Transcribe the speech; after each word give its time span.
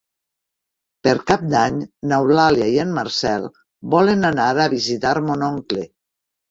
Per 1.07 1.13
Cap 1.31 1.43
d'Any 1.51 1.77
n'Eulàlia 2.13 2.71
i 2.73 2.81
en 2.87 2.97
Marcel 2.99 3.49
volen 3.97 4.33
anar 4.35 4.51
a 4.67 4.71
visitar 4.77 5.15
mon 5.31 5.51
oncle. 5.55 5.91